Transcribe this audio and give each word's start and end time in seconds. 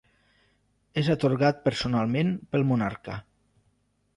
És 1.01 1.11
atorgat 1.15 1.61
personalment 1.67 2.33
pel 2.55 2.67
Monarca. 2.71 3.19